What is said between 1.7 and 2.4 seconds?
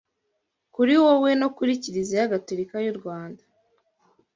Kiliziya